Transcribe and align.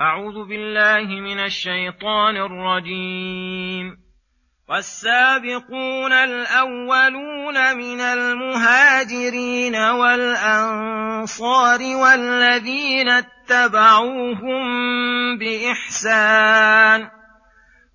أعوذ 0.00 0.48
بالله 0.48 1.20
من 1.20 1.44
الشيطان 1.44 2.36
الرجيم. 2.36 4.08
والسابقون 4.68 6.12
الأولون 6.12 7.76
من 7.76 8.00
المهاجرين 8.00 9.76
والأنصار 9.76 10.98
والذين 11.80 13.08
اتبعوهم 13.08 14.64
بإحسان 15.38 17.17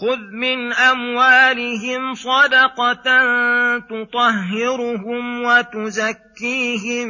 خذ 0.00 0.20
من 0.32 0.72
اموالهم 0.72 2.14
صدقه 2.14 3.04
تطهرهم 3.78 5.42
وتزكيهم 5.42 7.08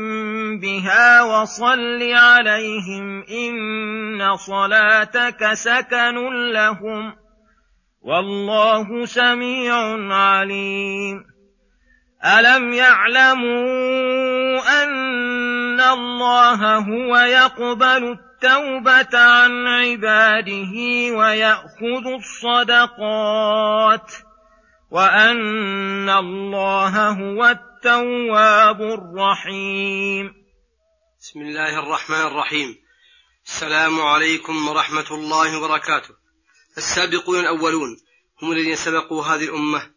بها 0.60 1.22
وصل 1.22 2.02
عليهم 2.12 3.22
ان 3.22 4.36
صلاتك 4.36 5.52
سكن 5.52 6.16
لهم 6.52 7.14
والله 8.02 9.04
سميع 9.04 9.74
عليم 10.14 11.24
الم 12.24 12.72
يعلموا 12.72 14.58
ان 14.82 15.80
الله 15.80 16.76
هو 16.76 17.16
يقبل 17.16 18.27
التوبة 18.42 19.18
عن 19.18 19.66
عباده 19.66 20.74
ويأخذ 21.16 22.06
الصدقات 22.18 24.12
وأن 24.90 26.08
الله 26.08 27.08
هو 27.08 27.44
التواب 27.46 28.82
الرحيم 28.82 30.32
بسم 31.20 31.40
الله 31.40 31.78
الرحمن 31.78 32.26
الرحيم. 32.26 32.76
السلام 33.46 34.00
عليكم 34.00 34.68
ورحمة 34.68 35.06
الله 35.10 35.58
وبركاته. 35.58 36.14
السابقون 36.76 37.40
الأولون 37.40 37.96
هم 38.42 38.52
الذين 38.52 38.76
سبقوا 38.76 39.24
هذه 39.24 39.44
الأمة 39.44 39.90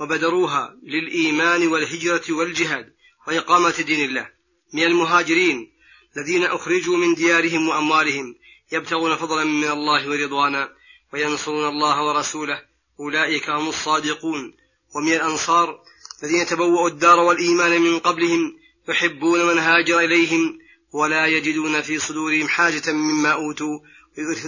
وبدروها 0.00 0.76
للإيمان 0.82 1.68
والهجرة 1.68 2.24
والجهاد 2.30 2.92
وإقامة 3.28 3.74
دين 3.86 4.08
الله. 4.08 4.28
من 4.74 4.82
المهاجرين 4.82 5.75
الذين 6.16 6.44
أخرجوا 6.44 6.96
من 6.96 7.14
ديارهم 7.14 7.68
وأموالهم 7.68 8.34
يبتغون 8.72 9.16
فضلا 9.16 9.44
من 9.44 9.70
الله 9.70 10.08
ورضوانا 10.10 10.72
وينصرون 11.12 11.68
الله 11.68 12.02
ورسوله 12.02 12.62
أولئك 13.00 13.50
هم 13.50 13.68
الصادقون 13.68 14.54
ومن 14.94 15.12
الأنصار 15.12 15.80
الذين 16.22 16.46
تبوأوا 16.46 16.88
الدار 16.88 17.20
والإيمان 17.20 17.82
من 17.82 17.98
قبلهم 17.98 18.56
يحبون 18.88 19.46
من 19.46 19.58
هاجر 19.58 19.98
إليهم 20.00 20.58
ولا 20.92 21.26
يجدون 21.26 21.82
في 21.82 21.98
صدورهم 21.98 22.48
حاجة 22.48 22.92
مما 22.92 23.32
أوتوا 23.32 23.78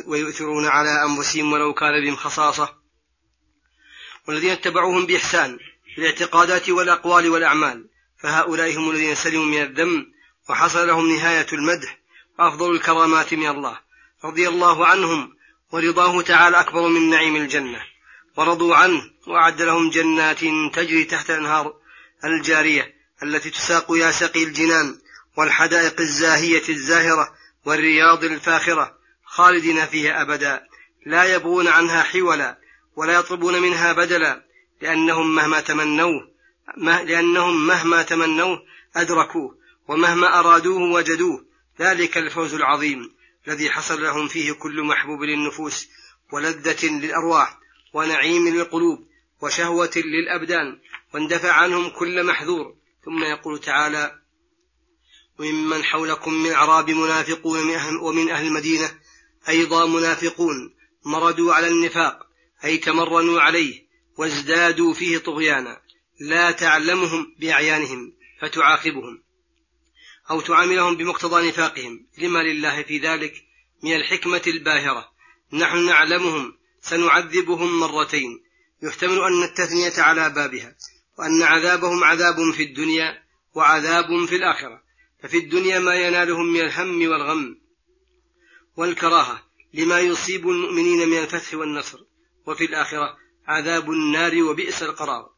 ويؤثرون 0.06 0.66
على 0.66 1.04
أنفسهم 1.04 1.52
ولو 1.52 1.74
كان 1.74 2.04
بهم 2.04 2.16
خصاصة. 2.16 2.74
والذين 4.28 4.50
اتبعوهم 4.50 5.06
بإحسان 5.06 5.58
في 5.94 6.00
الاعتقادات 6.00 6.68
والأقوال 6.70 7.28
والأعمال 7.28 7.88
فهؤلاء 8.18 8.76
هم 8.76 8.90
الذين 8.90 9.14
سلموا 9.14 9.44
من 9.44 9.62
الذم 9.62 10.06
وحصل 10.48 10.86
لهم 10.86 11.12
نهاية 11.16 11.46
المدح 11.52 11.98
وأفضل 12.38 12.74
الكرامات 12.74 13.34
من 13.34 13.48
الله. 13.48 13.78
رضي 14.24 14.48
الله 14.48 14.86
عنهم 14.86 15.36
ورضاه 15.72 16.22
تعالى 16.22 16.60
أكبر 16.60 16.88
من 16.88 17.10
نعيم 17.10 17.36
الجنة. 17.36 17.80
ورضوا 18.36 18.76
عنه 18.76 19.02
وأعد 19.26 19.62
لهم 19.62 19.90
جنات 19.90 20.38
تجري 20.74 21.04
تحت 21.04 21.30
الأنهار 21.30 21.74
الجارية 22.24 22.94
التي 23.22 23.50
تساق 23.50 23.86
يا 23.90 24.10
سقي 24.10 24.44
الجنان 24.44 24.98
والحدائق 25.36 26.00
الزاهية 26.00 26.68
الزاهرة 26.68 27.34
والرياض 27.64 28.24
الفاخرة 28.24 28.98
خالدين 29.24 29.86
فيها 29.86 30.22
أبدا. 30.22 30.60
لا 31.06 31.34
يبغون 31.34 31.68
عنها 31.68 32.02
حولا 32.02 32.58
ولا 32.96 33.12
يطلبون 33.12 33.62
منها 33.62 33.92
بدلا 33.92 34.44
لأنهم 34.82 35.34
مهما 35.34 35.60
تمنوه 35.60 36.28
لأنهم 36.76 37.66
مهما 37.66 38.02
تمنوه 38.02 38.62
أدركوه. 38.96 39.58
ومهما 39.88 40.40
أرادوه 40.40 40.92
وجدوه 40.92 41.46
ذلك 41.80 42.18
الفوز 42.18 42.54
العظيم 42.54 43.10
الذي 43.48 43.70
حصل 43.70 44.02
لهم 44.02 44.28
فيه 44.28 44.52
كل 44.52 44.82
محبوب 44.82 45.22
للنفوس 45.22 45.88
ولذة 46.32 46.86
للأرواح 46.86 47.58
ونعيم 47.94 48.48
للقلوب 48.48 48.98
وشهوة 49.42 49.90
للأبدان 49.96 50.78
واندفع 51.14 51.52
عنهم 51.52 51.90
كل 51.90 52.24
محذور. 52.24 52.74
ثم 53.04 53.24
يقول 53.24 53.60
تعالى 53.60 54.18
وممن 55.38 55.84
حولكم 55.84 56.34
من 56.34 56.50
أعراب 56.50 56.90
منافقون 56.90 57.58
ومن 58.02 58.30
أهل 58.30 58.46
المدينة 58.46 58.98
أيضا 59.48 59.86
منافقون 59.86 60.74
مردوا 61.04 61.54
على 61.54 61.68
النفاق 61.68 62.26
أي 62.64 62.76
تمرنوا 62.76 63.40
عليه 63.40 63.86
وازدادوا 64.18 64.94
فيه 64.94 65.18
طغيانا 65.18 65.80
لا 66.20 66.50
تعلمهم 66.50 67.34
بأعيانهم 67.40 68.12
فتعاقبهم. 68.40 69.22
أو 70.30 70.40
تعاملهم 70.40 70.96
بمقتضى 70.96 71.48
نفاقهم. 71.48 72.06
لما 72.18 72.38
لله 72.38 72.82
في 72.82 72.98
ذلك 72.98 73.44
من 73.82 73.96
الحكمة 73.96 74.42
الباهرة. 74.46 75.10
نحن 75.52 75.86
نعلمهم 75.86 76.58
سنعذبهم 76.80 77.80
مرتين. 77.80 78.44
يحتمل 78.82 79.18
أن 79.18 79.42
التثنية 79.42 80.02
على 80.02 80.30
بابها 80.30 80.76
وأن 81.18 81.42
عذابهم 81.42 82.04
عذاب 82.04 82.36
في 82.56 82.62
الدنيا 82.62 83.22
وعذاب 83.54 84.24
في 84.24 84.36
الآخرة. 84.36 84.82
ففي 85.22 85.38
الدنيا 85.38 85.78
ما 85.78 85.94
ينالهم 85.94 86.46
من 86.46 86.60
الهم 86.60 87.08
والغم 87.08 87.58
والكراهة 88.76 89.42
لما 89.74 90.00
يصيب 90.00 90.48
المؤمنين 90.48 91.08
من 91.08 91.18
الفتح 91.18 91.54
والنصر. 91.54 91.98
وفي 92.46 92.64
الآخرة 92.64 93.16
عذاب 93.46 93.90
النار 93.90 94.42
وبئس 94.42 94.82
القرار. 94.82 95.30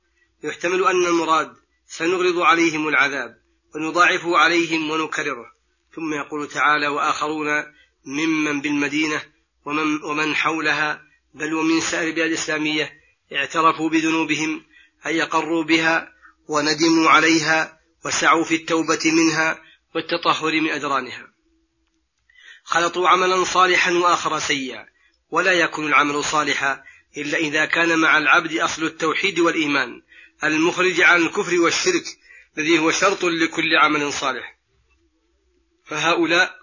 يحتمل 0.44 0.84
أن 0.84 1.06
المراد 1.06 1.56
سنغرض 1.86 2.38
عليهم 2.38 2.88
العذاب. 2.88 3.39
ونضاعفه 3.74 4.38
عليهم 4.38 4.90
ونكرره. 4.90 5.46
ثم 5.94 6.14
يقول 6.14 6.48
تعالى 6.48 6.88
وآخرون 6.88 7.64
ممن 8.04 8.60
بالمدينة 8.60 9.22
ومن, 9.64 10.02
ومن 10.02 10.34
حولها 10.34 11.02
بل 11.34 11.54
ومن 11.54 11.80
سائر 11.80 12.08
البلاد 12.08 12.28
الإسلامية 12.28 12.92
اعترفوا 13.32 13.88
بذنوبهم 13.88 14.64
أي 15.06 15.22
أقروا 15.22 15.64
بها 15.64 16.12
وندموا 16.48 17.10
عليها 17.10 17.80
وسعوا 18.04 18.44
في 18.44 18.54
التوبة 18.54 19.00
منها 19.04 19.58
والتطهر 19.94 20.60
من 20.60 20.70
أدرانها 20.70 21.30
خلطوا 22.64 23.08
عملا 23.08 23.44
صالحا 23.44 23.92
وآخر 23.92 24.38
سيئا 24.38 24.86
ولا 25.30 25.52
يكون 25.52 25.86
العمل 25.86 26.24
صالحا 26.24 26.82
إلا 27.16 27.38
إذا 27.38 27.64
كان 27.64 27.98
مع 27.98 28.18
العبد 28.18 28.56
أصل 28.56 28.84
التوحيد 28.84 29.38
والإيمان 29.38 30.02
المخرج 30.44 31.00
عن 31.00 31.22
الكفر 31.22 31.60
والشرك 31.60 32.04
الذي 32.58 32.78
هو 32.78 32.90
شرط 32.90 33.24
لكل 33.24 33.76
عمل 33.76 34.12
صالح. 34.12 34.58
فهؤلاء 35.84 36.60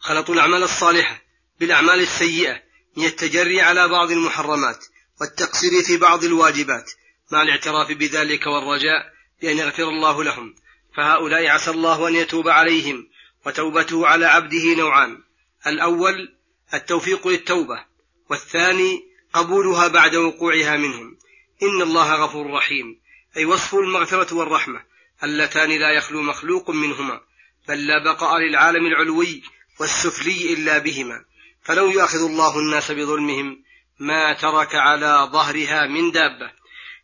خلطوا 0.00 0.34
الأعمال 0.34 0.62
الصالحة 0.62 1.22
بالأعمال 1.60 2.00
السيئة 2.00 2.62
من 2.96 3.04
التجري 3.04 3.60
على 3.60 3.88
بعض 3.88 4.10
المحرمات 4.10 4.84
والتقصير 5.20 5.82
في 5.82 5.96
بعض 5.96 6.24
الواجبات 6.24 6.90
مع 7.32 7.42
الاعتراف 7.42 7.92
بذلك 7.92 8.46
والرجاء 8.46 9.12
بأن 9.42 9.58
يغفر 9.58 9.88
الله 9.88 10.24
لهم. 10.24 10.54
فهؤلاء 10.96 11.46
عسى 11.46 11.70
الله 11.70 12.08
أن 12.08 12.14
يتوب 12.14 12.48
عليهم 12.48 13.08
وتوبته 13.46 14.06
على 14.06 14.26
عبده 14.26 14.74
نوعان. 14.74 15.18
الأول 15.66 16.36
التوفيق 16.74 17.28
للتوبة 17.28 17.84
والثاني 18.30 19.02
قبولها 19.32 19.88
بعد 19.88 20.16
وقوعها 20.16 20.76
منهم. 20.76 21.18
إن 21.62 21.82
الله 21.82 22.14
غفور 22.14 22.50
رحيم. 22.50 23.01
أي 23.36 23.44
وصف 23.44 23.74
المغفرة 23.74 24.34
والرحمة 24.34 24.84
اللتان 25.24 25.70
لا 25.70 25.90
يخلو 25.90 26.22
مخلوق 26.22 26.70
منهما 26.70 27.20
بل 27.68 27.86
لا 27.86 28.04
بقاء 28.04 28.38
للعالم 28.38 28.86
العلوي 28.86 29.42
والسفلي 29.80 30.54
إلا 30.54 30.78
بهما. 30.78 31.24
فلو 31.62 31.90
يؤاخذ 31.90 32.24
الله 32.24 32.58
الناس 32.58 32.90
بظلمهم 32.90 33.62
ما 33.98 34.32
ترك 34.32 34.74
على 34.74 35.28
ظهرها 35.32 35.86
من 35.86 36.10
دابة. 36.10 36.52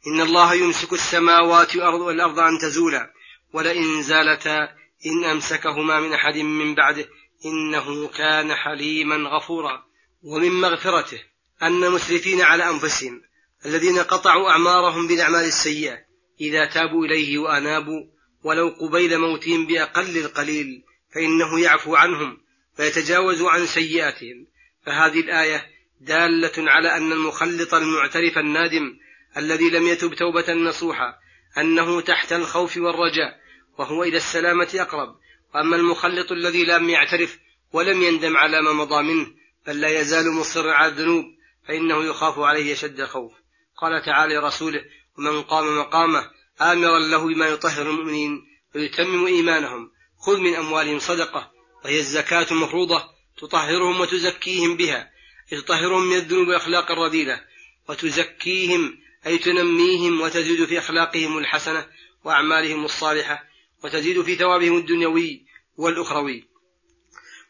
إن 0.07 0.21
الله 0.21 0.55
يمسك 0.55 0.93
السماوات 0.93 1.77
والأرض 1.77 2.39
أن 2.39 2.59
تزولا 2.59 3.13
ولئن 3.53 4.03
زالتا 4.03 4.69
إن 5.07 5.25
أمسكهما 5.25 6.01
من 6.01 6.13
أحد 6.13 6.37
من 6.37 6.75
بعده 6.75 7.09
إنه 7.45 8.09
كان 8.09 8.55
حليما 8.55 9.17
غفورا. 9.17 9.89
ومن 10.23 10.61
مغفرته 10.61 11.21
أن 11.63 11.91
مسرفين 11.91 12.43
على 12.43 12.71
أنفسهم 12.71 13.23
الذين 13.67 13.99
قطعوا 13.99 14.51
أعمارهم 14.51 15.07
بالأعمال 15.07 15.45
السيئة 15.45 16.08
إذا 16.41 16.65
تابوا 16.65 17.07
إليه 17.07 17.39
وأنابوا 17.39 18.05
ولو 18.43 18.69
قبيل 18.69 19.19
موتهم 19.19 19.67
بأقل 19.67 20.19
القليل 20.19 20.83
فإنه 21.15 21.61
يعفو 21.61 21.97
عنهم 21.97 22.39
فيتجاوز 22.77 23.43
عن 23.43 23.67
سيئاتهم. 23.67 24.47
فهذه 24.87 25.21
الآية 25.21 25.67
دالة 26.01 26.71
على 26.71 26.97
أن 26.97 27.13
المخلط 27.13 27.75
المعترف 27.75 28.39
النادم 28.39 28.99
الذي 29.37 29.71
لم 29.71 29.87
يتب 29.87 30.15
توبة 30.15 30.53
نصوحة 30.53 31.19
أنه 31.59 32.01
تحت 32.01 32.33
الخوف 32.33 32.77
والرجاء 32.77 33.41
وهو 33.79 34.03
إلى 34.03 34.17
السلامة 34.17 34.69
أقرب. 34.75 35.17
وأما 35.55 35.77
المخلط 35.77 36.33
الذي 36.33 36.65
لم 36.65 36.91
يعترف 36.91 37.39
ولم 37.73 38.03
يندم 38.03 38.37
على 38.37 38.63
ما 38.63 38.73
مضى 38.73 39.03
منه 39.03 39.27
بل 39.67 39.81
لا 39.81 40.01
يزال 40.01 40.33
مصرا 40.33 40.73
على 40.73 40.93
الذنوب 40.93 41.25
فإنه 41.69 42.05
يخاف 42.05 42.39
عليه 42.39 42.75
شد 42.75 43.01
الخوف 43.01 43.33
قال 43.77 44.03
تعالى 44.05 44.35
لرسوله 44.35 44.85
ومن 45.19 45.43
قام 45.43 45.79
مقامه 45.79 46.31
آمرا 46.61 46.99
له 46.99 47.27
بما 47.27 47.47
يطهر 47.49 47.91
المؤمنين 47.91 48.43
ويتمم 48.75 49.27
إيمانهم. 49.27 49.91
خذ 50.19 50.41
من 50.41 50.55
أموالهم 50.55 50.99
صدقة 50.99 51.51
وهي 51.85 51.99
الزكاة 51.99 52.47
المفروضة 52.51 53.05
تطهرهم 53.39 54.01
وتزكيهم 54.01 54.77
بها 54.77 55.11
أي 55.53 55.61
تطهرهم 55.61 56.03
من 56.03 56.17
الذنوب 56.17 56.49
والأخلاق 56.49 56.91
الرذيلة 56.91 57.41
وتزكيهم 57.89 58.99
أي 59.27 59.39
تنميهم 59.39 60.21
وتزيد 60.21 60.65
في 60.65 60.79
أخلاقهم 60.79 61.39
الحسنة 61.39 61.87
وأعمالهم 62.25 62.85
الصالحة 62.85 63.45
وتزيد 63.85 64.23
في 64.23 64.37
ثوابهم 64.37 64.77
الدنيوي 64.77 65.47
والأخروي. 65.77 66.45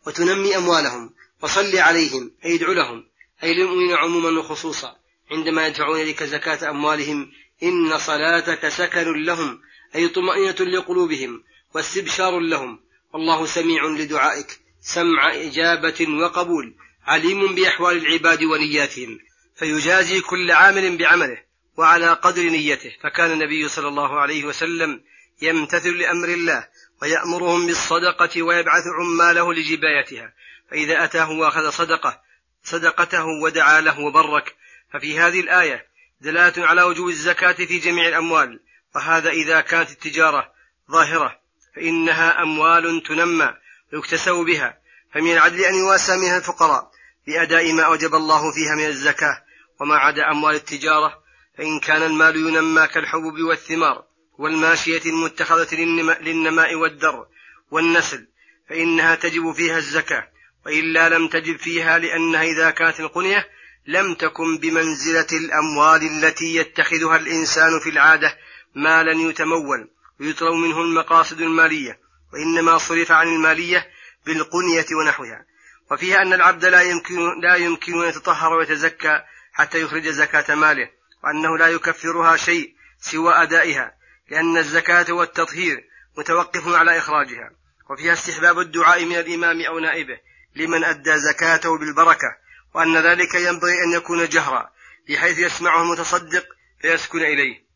وتنمي 0.07 0.57
أموالهم 0.57 1.15
وصل 1.43 1.77
عليهم 1.77 2.33
أي 2.45 2.55
ادع 2.55 2.73
لهم 2.73 3.05
أي 3.43 3.55
للمؤمنين 3.55 3.95
عموما 3.95 4.41
وخصوصا 4.41 4.97
عندما 5.31 5.67
يدفعون 5.67 6.01
إليك 6.01 6.23
زكاة 6.23 6.71
أموالهم 6.71 7.33
إن 7.63 7.99
صلاتك 7.99 8.69
سكن 8.69 9.25
لهم 9.25 9.61
أي 9.95 10.09
طمأنينة 10.09 10.61
لقلوبهم 10.61 11.45
واستبشار 11.75 12.39
لهم. 12.39 12.81
والله 13.13 13.47
سميع 13.47 13.85
لدعائك. 13.85 14.61
سمع 14.81 15.35
إجابة 15.35 16.07
وقبول. 16.09 16.75
عليم 17.07 17.55
بأحوال 17.55 18.07
العباد 18.07 18.45
ونياتهم. 18.45 19.19
فيجازي 19.57 20.21
كل 20.21 20.51
عامل 20.51 20.97
بعمله. 20.97 21.43
وعلى 21.77 22.13
قدر 22.13 22.43
نيته. 22.43 22.97
فكان 23.03 23.33
النبي 23.33 23.69
صلى 23.69 23.89
الله 23.89 24.21
عليه 24.21 24.45
وسلم 24.45 25.01
يمتثل 25.43 25.99
لأمر 25.99 26.29
الله 26.29 26.69
ويأمرهم 27.03 27.67
بالصدقة 27.67 28.43
ويبعث 28.43 28.85
عماله 29.01 29.55
لجبايتها. 29.55 30.33
فإذا 30.71 31.05
أتاه 31.05 31.31
وأخذ 31.31 31.71
صدقة 31.71 32.21
صدقته 32.65 33.25
ودعا 33.43 33.81
له 33.81 34.01
وبرك. 34.01 34.55
ففي 34.93 35.19
هذه 35.19 35.41
الآية 35.41 35.89
دلالة 36.21 36.67
على 36.67 36.83
وجوب 36.83 37.09
الزكاة 37.09 37.53
في 37.53 37.79
جميع 37.79 38.09
الأموال. 38.09 38.61
وهذا 38.95 39.31
إذا 39.31 39.61
كانت 39.61 39.91
التجارة 39.91 40.53
ظاهرة 40.91 41.39
فإنها 41.77 42.43
أموال 42.43 43.03
تنمى 43.03 43.55
ويكتسب 43.93 44.35
بها. 44.35 44.79
فمن 45.15 45.33
العدل 45.33 45.65
أن 45.65 45.75
يواسى 45.75 46.17
منها 46.17 46.37
الفقراء 46.37 46.91
بأداء 47.27 47.73
ما 47.73 47.83
أوجب 47.83 48.15
الله 48.15 48.53
فيها 48.53 48.75
من 48.77 48.87
الزكاة 48.87 49.45
وما 49.81 49.97
عدا 49.97 50.31
أموال 50.31 50.55
التجارة 50.55 51.23
فإن 51.59 51.81
كان 51.81 52.03
المال 52.03 52.37
ينمى 52.37 52.87
كالحبوب 52.87 53.41
والثمار 53.41 54.05
والماشية 54.39 55.03
المتخذة 55.07 55.75
للنماء 56.21 56.75
والدر 56.75 57.27
والنسل 57.71 58.29
فإنها 58.69 59.15
تجب 59.15 59.53
فيها 59.53 59.79
الزكاة. 59.79 60.29
وإلا 60.67 61.09
لم 61.09 61.29
تجب 61.29 61.57
فيها 61.57 61.99
لأنها 61.99 62.43
إذا 62.43 62.71
كانت 62.71 63.01
القنية 63.01 63.49
لم 63.89 64.15
تكن 64.15 64.59
بمنزلة 64.59 65.27
الأموال 65.33 66.03
التي 66.03 66.57
يتخذها 66.57 67.17
الإنسان 67.17 67.81
في 67.81 67.91
العادة 67.91 68.39
مالا 68.75 69.13
يتمول 69.13 69.91
ويطلب 70.21 70.55
منه 70.55 70.81
المقاصد 70.81 71.41
المالية 71.41 71.99
وإنما 72.33 72.79
صرف 72.79 73.13
عن 73.13 73.29
المالية 73.29 73.87
بالقنية 74.27 74.87
ونحوها. 75.01 75.45
وفيها 75.91 76.23
أن 76.23 76.33
العبد 76.33 76.65
لا 76.65 76.83
يمكن 76.83 77.41
لا 77.41 77.55
يمكن 77.55 78.03
أن 78.03 78.09
يتطهر 78.09 78.53
ويتزكى 78.53 79.23
حتى 79.53 79.83
يخرج 79.83 80.09
زكاة 80.09 80.55
ماله 80.55 80.91
وأنه 81.25 81.59
لا 81.59 81.69
يكفرها 81.69 82.37
شيء 82.37 82.75
سوى 83.01 83.35
أدائها 83.35 83.93
لأن 84.31 84.57
الزكاة 84.57 85.13
والتطهير 85.13 85.85
متوقف 86.19 86.69
على 86.69 86.99
إخراجها. 86.99 87.51
وفيها 87.91 88.13
استحباب 88.13 88.59
الدعاء 88.59 89.05
من 89.05 89.17
الإمام 89.17 89.63
أو 89.63 89.79
نائبه 89.79 90.19
لمن 90.57 90.85
أدى 90.85 91.19
زكاته 91.19 91.79
بالبركة 91.79 92.48
وأن 92.75 92.97
ذلك 92.97 93.35
ينبغي 93.35 93.85
أن 93.85 93.93
يكون 93.93 94.29
جهرا 94.29 94.71
بحيث 95.09 95.39
يسمعه 95.39 95.83
المتصدق 95.83 96.47
فيسكن 96.81 97.23
إليه. 97.23 97.69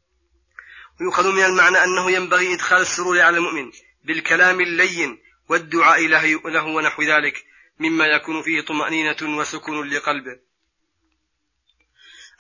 ويؤخذ 1.01 1.33
من 1.33 1.45
المعنى 1.45 1.85
أنه 1.85 2.11
ينبغي 2.11 2.55
إدخال 2.55 2.81
السرور 2.81 3.21
على 3.21 3.37
المؤمن 3.37 3.73
بالكلام 4.05 4.61
اللين 4.61 5.19
والدعاء 5.49 6.07
له 6.07 6.41
ونحو 6.67 7.03
ذلك 7.03 7.45
مما 7.79 8.07
يكون 8.07 8.43
فيه 8.43 8.61
طمأنينة 8.61 9.39
وسكون 9.39 9.89
لقلبه. 9.89 10.41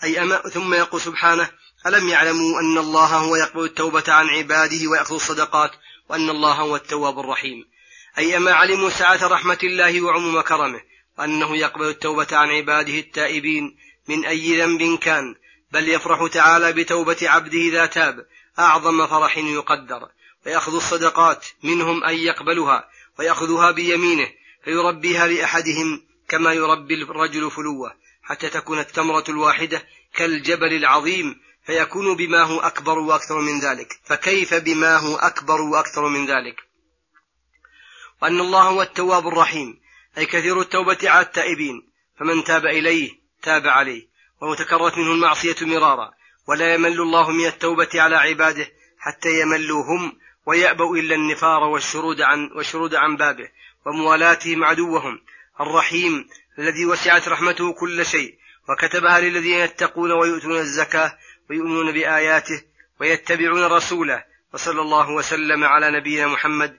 أي 0.04 0.22
أما 0.22 0.36
ثم 0.36 0.74
يقول 0.74 1.00
سبحانه 1.00 1.50
ألم 1.86 2.08
يعلموا 2.08 2.60
أن 2.60 2.78
الله 2.78 3.06
هو 3.06 3.36
يقبل 3.36 3.64
التوبة 3.64 4.04
عن 4.08 4.28
عباده 4.28 4.86
ويأخذ 4.90 5.14
الصدقات 5.14 5.70
وأن 6.08 6.30
الله 6.30 6.52
هو 6.52 6.76
التواب 6.76 7.18
الرحيم. 7.18 7.64
أي 8.18 8.36
أما 8.36 8.52
علموا 8.52 8.90
سعة 8.90 9.26
رحمة 9.26 9.58
الله 9.62 10.00
وعموم 10.00 10.40
كرمه 10.40 10.80
وأنه 11.18 11.56
يقبل 11.56 11.88
التوبة 11.88 12.26
عن 12.32 12.48
عباده 12.48 12.98
التائبين 12.98 13.76
من 14.08 14.24
أي 14.24 14.60
ذنب 14.60 14.98
كان 14.98 15.34
بل 15.72 15.88
يفرح 15.88 16.26
تعالى 16.32 16.72
بتوبة 16.72 17.16
عبده 17.22 17.58
إذا 17.58 17.86
تاب. 17.86 18.26
أعظم 18.58 19.06
فرح 19.06 19.38
يقدر. 19.38 20.08
ويأخذ 20.46 20.74
الصدقات 20.74 21.46
منهم 21.62 22.04
أن 22.04 22.14
يقبلها 22.14 22.88
ويأخذها 23.18 23.70
بيمينه 23.70 24.28
فيربيها 24.64 25.26
لأحدهم 25.26 26.02
كما 26.28 26.52
يربي 26.52 26.94
الرجل 26.94 27.50
فلوه. 27.50 27.94
حتى 28.22 28.48
تكون 28.48 28.78
التمرة 28.78 29.24
الواحدة 29.28 29.86
كالجبل 30.14 30.72
العظيم 30.72 31.40
فيكون 31.66 32.16
بما 32.16 32.42
هو 32.42 32.60
أكبر 32.60 32.98
وأكثر 32.98 33.40
من 33.40 33.60
ذلك. 33.60 34.00
فكيف 34.04 34.54
بما 34.54 34.96
هو 34.96 35.16
أكبر 35.16 35.60
وأكثر 35.60 36.08
من 36.08 36.26
ذلك؟ 36.26 36.56
وأن 38.22 38.40
الله 38.40 38.62
هو 38.62 38.82
التواب 38.82 39.28
الرحيم. 39.28 39.81
أي 40.18 40.26
كثير 40.26 40.60
التوبة 40.60 40.98
على 41.04 41.26
التائبين 41.26 41.88
فمن 42.18 42.44
تاب 42.44 42.66
إليه 42.66 43.10
تاب 43.42 43.66
عليه 43.66 44.08
وتكررت 44.42 44.98
منه 44.98 45.12
المعصية 45.12 45.56
مرارا 45.62 46.10
ولا 46.48 46.74
يمل 46.74 47.00
الله 47.00 47.30
من 47.30 47.46
التوبة 47.46 47.88
على 47.94 48.16
عباده 48.16 48.68
حتى 48.98 49.40
يملوا 49.40 49.84
هم 49.84 50.12
ويأبوا 50.46 50.96
إلا 50.96 51.14
النفار 51.14 51.62
والشرود 51.62 52.20
عن, 52.20 52.50
والشرود 52.56 52.94
عن 52.94 53.16
بابه 53.16 53.48
وموالاتهم 53.86 54.64
عدوهم 54.64 55.20
الرحيم 55.60 56.28
الذي 56.58 56.86
وسعت 56.86 57.28
رحمته 57.28 57.72
كل 57.72 58.06
شيء 58.06 58.38
وكتبها 58.68 59.20
للذين 59.20 59.58
يتقون 59.58 60.12
ويؤتون 60.12 60.58
الزكاة 60.58 61.18
ويؤمنون 61.50 61.92
بآياته 61.92 62.62
ويتبعون 63.00 63.64
رسوله 63.64 64.24
وصلى 64.54 64.80
الله 64.80 65.10
وسلم 65.10 65.64
على 65.64 65.90
نبينا 65.90 66.26
محمد 66.26 66.78